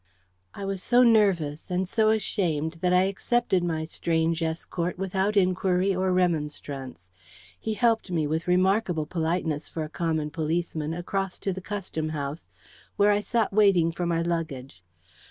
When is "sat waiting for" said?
13.19-14.07